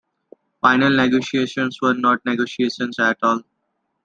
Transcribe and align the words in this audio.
Final 0.61 0.89
negotiations 0.95 1.77
were 1.79 1.93
not 1.93 2.25
negotiations 2.25 2.97
at 2.97 3.19
all. 3.21 3.43